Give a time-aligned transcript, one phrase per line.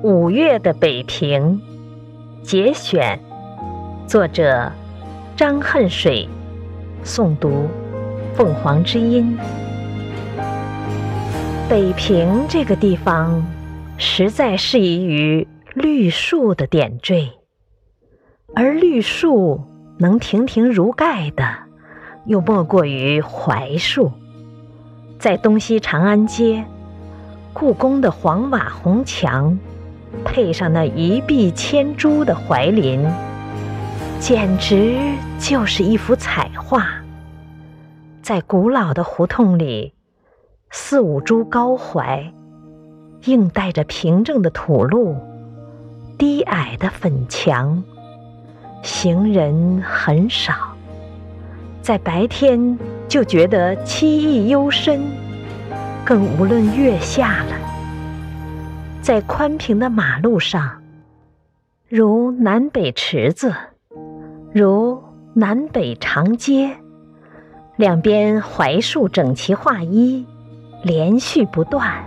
[0.00, 1.60] 五月的北平
[2.44, 3.18] 节选，
[4.06, 4.70] 作者
[5.36, 6.28] 张恨水，
[7.04, 7.66] 诵读
[8.36, 9.36] 凤凰之音。
[11.68, 13.44] 北平这个地方，
[13.96, 17.32] 实在适宜于绿树的点缀，
[18.54, 19.60] 而绿树
[19.98, 21.44] 能亭亭如盖的，
[22.24, 24.12] 又莫过于槐树。
[25.18, 26.64] 在东西长安街，
[27.52, 29.58] 故宫的黄瓦红墙。
[30.24, 33.04] 配上那一碧千株的槐林，
[34.20, 34.96] 简直
[35.38, 36.86] 就是一幅彩画。
[38.22, 39.94] 在古老的胡同里，
[40.70, 42.32] 四五株高槐，
[43.24, 45.16] 映带着平整的土路，
[46.18, 47.82] 低矮的粉墙，
[48.82, 50.52] 行人很少。
[51.80, 52.78] 在白天
[53.08, 55.00] 就觉得凄意幽深，
[56.04, 57.57] 更无论月下了。
[59.08, 60.82] 在宽平的马路上，
[61.88, 63.54] 如南北池子，
[64.52, 66.76] 如南北长街，
[67.76, 70.26] 两边槐树整齐划一，
[70.82, 72.04] 连续不断，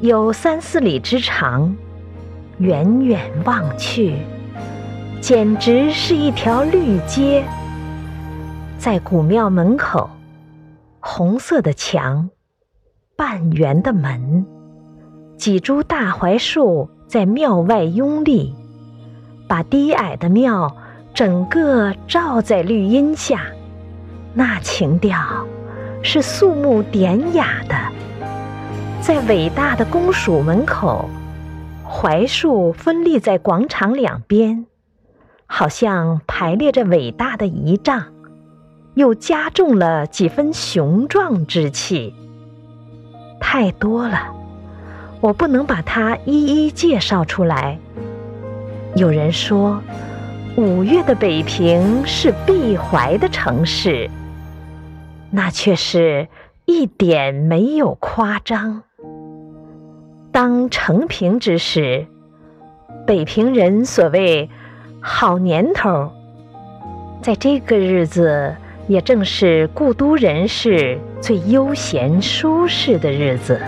[0.00, 1.76] 有三四里之长。
[2.60, 4.16] 远远望去，
[5.20, 7.44] 简直是一条绿街。
[8.78, 10.08] 在古庙门口，
[10.98, 12.30] 红色的墙，
[13.16, 14.46] 半圆的门。
[15.36, 18.54] 几株大槐树在庙外拥立，
[19.46, 20.74] 把低矮的庙
[21.14, 23.42] 整个罩在绿荫下，
[24.34, 25.18] 那情调
[26.02, 27.76] 是肃穆典雅的。
[29.00, 31.08] 在伟大的公署门口，
[31.84, 34.66] 槐树分立在广场两边，
[35.46, 38.06] 好像排列着伟大的仪仗，
[38.94, 42.14] 又加重了几分雄壮之气。
[43.38, 44.34] 太多了。
[45.20, 47.78] 我不能把它一一介绍出来。
[48.94, 49.82] 有人说，
[50.56, 54.08] 五月的北平是闭怀的城市，
[55.30, 56.28] 那却是
[56.64, 58.82] 一点没有夸张。
[60.32, 62.06] 当成平之时，
[63.06, 64.48] 北平人所谓
[65.00, 66.10] 好年头，
[67.22, 68.54] 在这个日子，
[68.86, 73.60] 也正是故都人士最悠闲舒适的日子。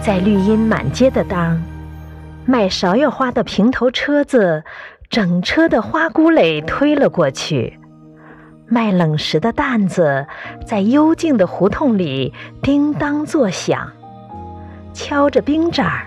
[0.00, 1.62] 在绿荫满街的当，
[2.46, 4.64] 卖芍药花的平头车子，
[5.10, 7.74] 整车的花骨蕾推了过去；
[8.66, 10.26] 卖冷食的担子，
[10.64, 12.32] 在幽静的胡同里
[12.62, 13.92] 叮当作响，
[14.94, 16.06] 敲着冰盏儿。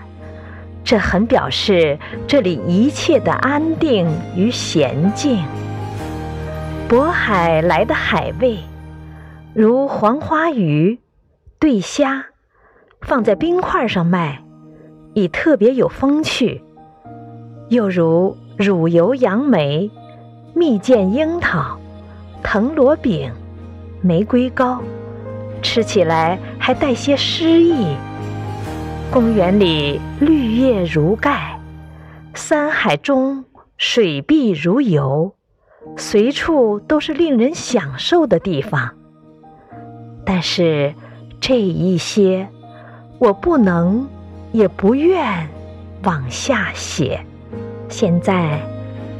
[0.82, 5.44] 这很表示这里一切的安定与娴静。
[6.88, 8.58] 渤海来的海味，
[9.54, 10.98] 如黄花鱼、
[11.60, 12.31] 对虾。
[13.02, 14.42] 放在冰块上卖，
[15.12, 16.62] 已特别有风趣。
[17.68, 19.90] 又如乳油杨梅、
[20.54, 21.78] 蜜饯樱桃、
[22.42, 23.32] 藤萝饼、
[24.00, 24.80] 玫瑰糕，
[25.62, 27.96] 吃起来还带些诗意。
[29.10, 31.58] 公园里绿叶如盖，
[32.34, 33.44] 山海中
[33.76, 35.34] 水碧如油，
[35.96, 38.90] 随处都是令人享受的地方。
[40.24, 40.94] 但是
[41.40, 42.48] 这一些。
[43.22, 44.08] 我不能，
[44.50, 45.48] 也不愿
[46.02, 47.24] 往下写。
[47.88, 48.58] 现在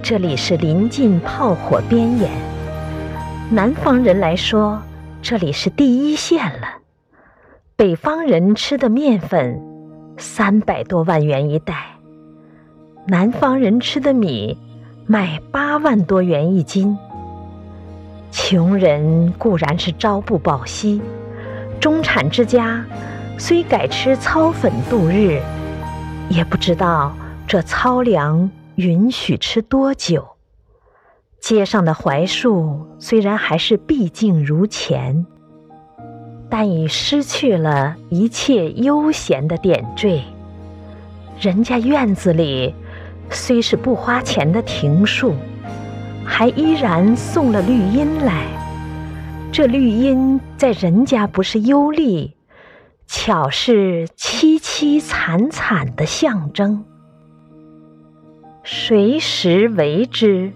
[0.03, 2.29] 这里是临近炮火边沿，
[3.49, 4.83] 南方人来说，
[5.23, 6.79] 这里是第一线了。
[7.77, 9.63] 北方人吃的面粉
[10.19, 11.97] 三百多万元一袋，
[13.07, 14.59] 南方人吃的米
[15.07, 16.99] 卖八万多元一斤。
[18.33, 21.01] 穷人固然是朝不保夕，
[21.79, 22.85] 中产之家。
[23.45, 25.43] 虽改吃糙粉度日，
[26.29, 27.13] 也不知道
[27.45, 30.25] 这糙粮允许吃多久。
[31.41, 35.27] 街上的槐树虽然还是碧净如前，
[36.49, 40.23] 但已失去了一切悠闲的点缀。
[41.41, 42.73] 人家院子里
[43.29, 45.35] 虽是不花钱的庭树，
[46.25, 48.45] 还依然送了绿荫来。
[49.51, 52.37] 这绿荫在人家不是幽丽。
[53.15, 56.83] 巧是凄凄惨惨的象征，
[58.63, 60.51] 谁识为之？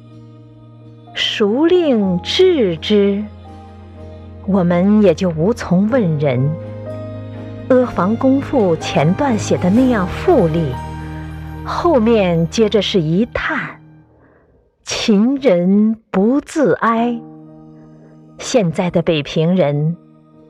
[1.14, 3.22] 孰令治之？
[4.46, 6.50] 我们也就无从问人。
[7.68, 10.72] 阿房宫赋前段写的那样富丽，
[11.62, 13.82] 后面接着是一叹：
[14.82, 17.20] 秦人不自哀。
[18.38, 19.94] 现在的北平人，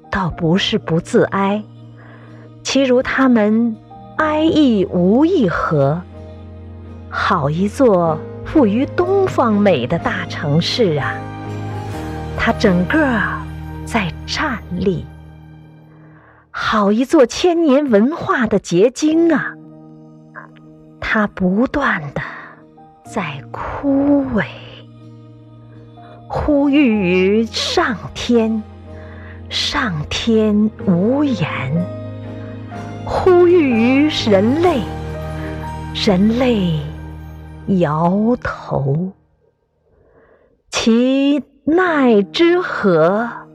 [0.08, 1.64] 倒不是不自哀。
[2.76, 3.74] 其如他们
[4.18, 6.02] 哀亦无一合。
[7.08, 11.14] 好一座富于东方美的大城市啊！
[12.36, 12.98] 它整个
[13.86, 15.06] 在站立。
[16.50, 19.54] 好一座千年文化的结晶啊！
[21.00, 22.20] 它不断的
[23.06, 24.44] 在枯萎。
[26.28, 28.62] 呼吁于上天，
[29.48, 31.46] 上天无言；
[33.08, 34.80] 呼吁于人类，
[35.94, 36.80] 人类
[37.78, 39.12] 摇头。
[40.70, 43.45] 其奈之何？